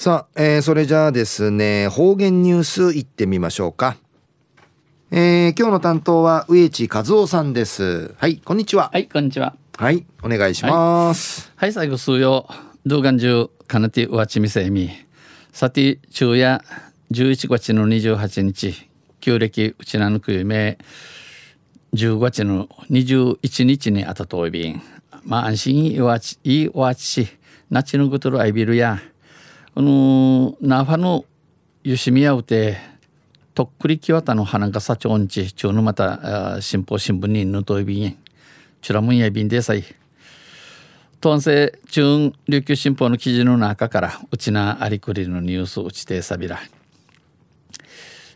[0.00, 3.96] さあ、えー、それじゃあですね方言ニュースいってみましょうか。
[5.10, 8.14] えー、今日の担当は植地和夫さんです。
[8.16, 8.90] はいこんにちは。
[8.92, 9.56] はいこんにちは。
[9.76, 11.50] はいお願いします。
[11.56, 12.48] はい、はい、最後数曜
[12.86, 14.88] 動画中かなてわちみせみ。
[15.52, 16.62] さて昼夜
[17.10, 18.88] 11月の28日
[19.18, 20.78] 旧暦うちなぬくゆめ
[21.94, 24.80] 10月の21日にあたといびん。
[25.24, 27.28] まあ安心いわちいわちし
[27.68, 29.00] なちぬぐとるあいびるや
[29.78, 31.24] あのなファの
[31.84, 32.78] ゆしみやうて
[33.54, 38.18] とっくりきわたの花がさちょんちちゅうのまた新報新聞にぬといびん
[38.82, 39.84] ちゅらむんやびんでさい。
[41.20, 46.58] とんせ中琉球新報の記事の中からうちなありくりのニュースうちてさびら。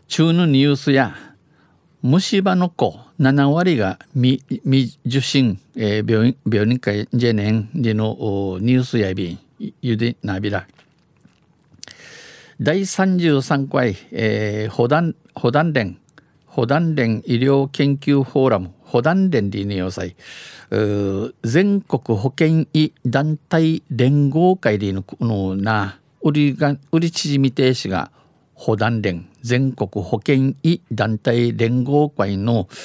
[0.07, 1.13] 中のニュースや
[2.01, 9.39] 虫歯の子7割が未未受診、えー、病院病院会ジェネンでのニュースやびん
[9.81, 10.65] ゆでなびら。
[12.61, 15.97] 第33回、えー、保団保団連
[16.45, 20.15] 保団連医療研究フォーラム保団連理念要塞
[21.43, 28.11] 全国保健医団体連合会でののな売りが売り縮み停止が
[28.53, 32.75] 保団連全国保健医団体連合会の医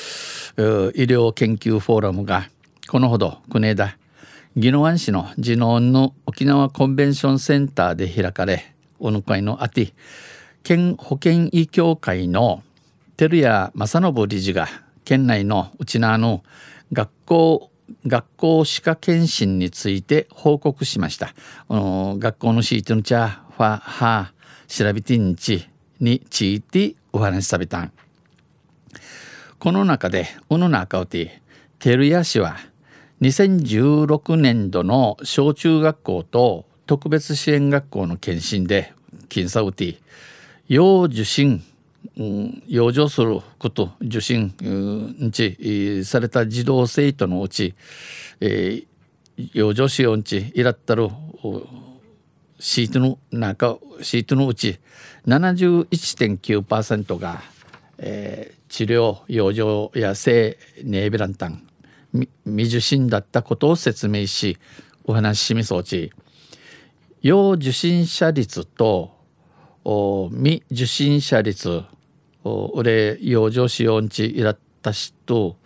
[1.04, 2.48] 療研究フォーラムが
[2.88, 3.98] このほど国枝
[4.56, 9.92] 宜野湾市の地のの沖縄コンベンションセンターで開かれおぬ会のあて
[10.62, 12.62] 県保健医協会の
[13.16, 14.68] 照屋正信理事が
[15.04, 16.42] 県内のうちなの
[16.92, 17.70] 学校
[18.06, 21.34] 学校歯科検診について報告しました。
[21.68, 25.66] 学校のシートのチャーファハー調べてんち
[26.00, 27.92] についてお話しされたん
[29.58, 31.40] この中でうの中をて
[31.78, 32.56] 照屋市は
[33.22, 38.94] 2016年度の小中学校と特別支援学校の検診で
[39.28, 39.98] 検査をて
[40.68, 41.62] 要受診
[42.66, 44.54] 養生すること受診
[45.22, 47.74] んちされた児童生徒のうち、
[48.40, 51.10] えー、養生しようんちいらったる
[52.58, 54.80] シートの中シートのうち
[55.26, 57.42] 71.9%が、
[57.98, 61.68] えー、治療養生や性ネーベランタン
[62.46, 64.56] 未受診だったことを説明し
[65.04, 66.12] お話ししみそうち
[67.20, 69.18] 要受診者率と
[70.30, 71.82] 未受診者率
[72.44, 75.56] 俺養生しよんちいらったしと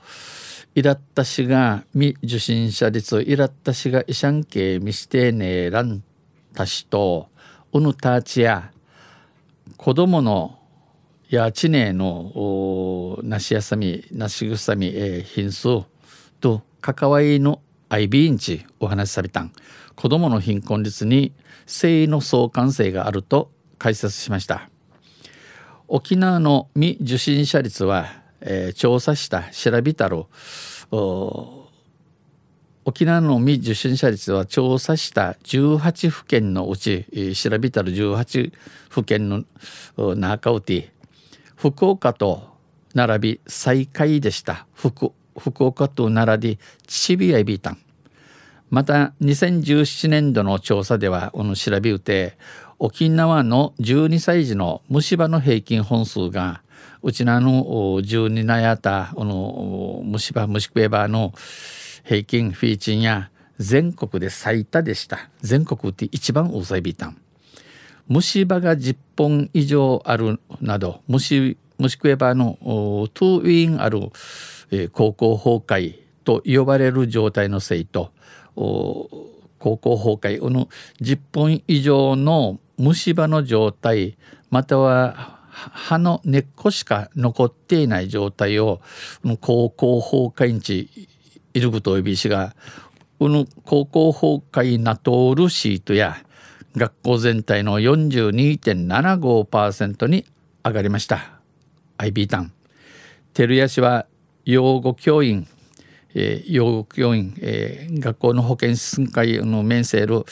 [0.74, 6.02] いらったしが未受診者率いらったしがいしゃんけみしてねらん
[6.54, 7.28] たしと
[7.72, 8.70] うぬたちや
[9.76, 10.58] 子供の
[11.28, 15.84] やちねのなしやさみなしぐさみ、えー、品数
[16.40, 17.60] と関わりの
[17.92, 19.52] アイビーンチお話しされたん。
[19.96, 21.34] 子供の貧困率に
[21.66, 24.70] 性の相関性があると解説しました。
[25.88, 28.06] 沖縄の未受診者率は、
[28.40, 30.24] えー、調査した調べたる
[32.86, 37.04] 沖縄の未受診者率は調査した18府県のうち、
[37.36, 38.52] 調べたる18
[38.88, 39.44] 府県の
[40.16, 40.94] 中うて
[41.56, 42.56] 福岡と
[42.94, 44.66] 並び最下位でした。
[44.72, 47.78] 福福岡と並びチビアイビータン。
[48.70, 52.38] また2017年度の調査ではこの調べうて
[52.78, 56.62] 沖縄の12歳児の虫歯の平均本数が
[57.02, 57.64] うちなの
[58.00, 61.34] 12なやたこの虫歯虫食えばの
[62.04, 65.30] 平均フィーチンや全国で最多でした。
[65.40, 67.18] 全国って一番多さいビタン。
[68.08, 74.10] 虫歯が10本以上あるなど虫虫食えばのトゥーウィンある、
[74.92, 78.12] 高校崩壊と呼ばれる状態の生徒
[78.54, 79.08] 高
[79.58, 80.68] 校崩壊の
[81.00, 84.16] 10本以上の虫歯の状態
[84.50, 88.80] または歯の根っこしか残っていない状態を
[89.40, 91.08] 高校崩壊日
[91.54, 92.56] いることおびしが
[93.18, 96.16] この高校崩壊なとるシートや
[96.74, 100.24] 学校全体の42.75%に
[100.64, 101.38] 上がりました。
[101.98, 102.52] IB タン。
[103.34, 104.06] 照屋市は
[104.44, 105.46] 養護教員
[106.14, 110.24] えー、養護教員、えー、学校の保健室会の面せる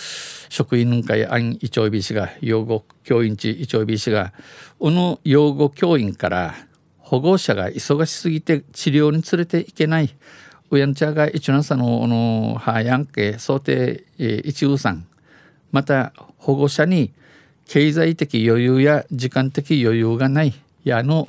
[0.48, 4.32] 職員会安一丁美氏が養護教員地一丁美氏が
[4.78, 6.54] この養護教員から
[6.98, 10.14] 保護者が忙しすぎて治療に連れていけない
[10.70, 15.06] ウヤンチャが一ナサののハヤンケ想定、えー、一ウさん
[15.72, 17.12] また保護者に
[17.66, 20.54] 経済的余裕や時間的余裕がない
[20.84, 21.28] やの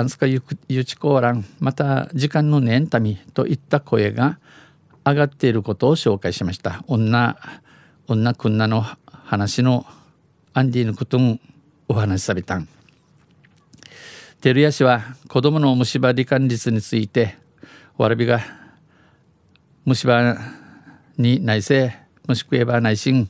[0.00, 4.38] アンスカユチコーランまた時間の念たみといった声が
[5.04, 6.82] 上がっていることを紹介しました。
[6.86, 7.36] 女
[8.06, 9.84] 女くんなの話の
[10.54, 11.38] アンディのことん
[11.86, 12.66] お話しされたん。
[14.40, 17.36] 照屋氏は子供の虫歯罹患率について
[17.98, 18.40] わらびが
[19.84, 20.34] 虫歯
[21.18, 21.94] に内政
[22.26, 23.28] もしくは内心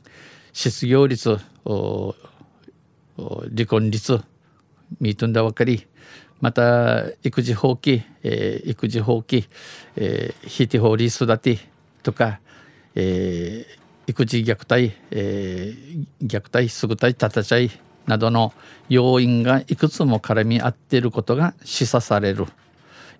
[0.53, 2.13] 失業率離
[3.67, 4.21] 婚率
[5.01, 5.90] 見とんだばかり。
[6.41, 9.47] また育児放棄、えー、育児放棄、
[9.95, 11.59] えー、ひてほり育て
[12.03, 12.39] とか、
[12.95, 17.69] えー、育児虐待、えー、虐待すぐたいたたちゃい
[18.07, 18.53] などの
[18.89, 22.47] 要因がいくつも絡み合っていることが示唆される。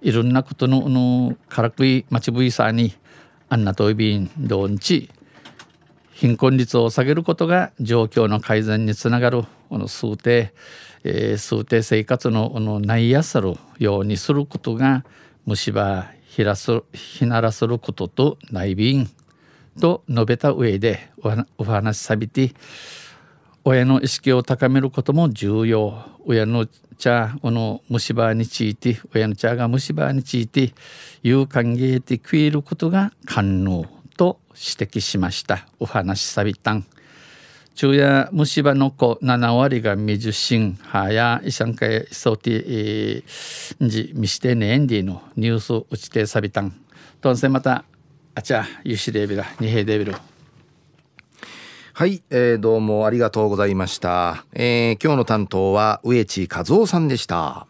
[0.01, 2.95] いろんなことののからくい待ちぶいさに
[3.49, 5.11] あんなといびんどんち
[6.11, 9.43] 貧困率を下げることが状況の改善につながる。
[9.77, 10.53] の数定、
[11.03, 15.05] えー、数定生活ののないやさるようにすることが
[15.45, 19.09] 虫歯ひらすひならすることと内便
[19.79, 21.09] と述べた上で
[21.57, 22.53] お話しさびて
[23.63, 26.05] 親の意識を高めることも重要。
[26.25, 30.73] 親の茶この虫歯について親の茶が虫歯について
[31.23, 33.85] 有歓迎で食えることが可能
[34.17, 35.67] と指摘しました。
[35.79, 36.85] お話しさびたん。
[37.81, 43.23] 昼夜虫歯の子7割が未受診はや医者会想定
[43.81, 46.75] じ見してねんでのニュース打ちてさびたん
[47.21, 47.83] とんせまた
[48.35, 50.15] あちゃゆしレベル二平デビル
[51.93, 57.65] はい、えー、どうもありがとうございました、えー、今日の担当は植地和夫さんでした